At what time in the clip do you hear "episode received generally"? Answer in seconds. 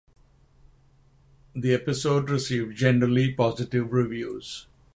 1.75-3.31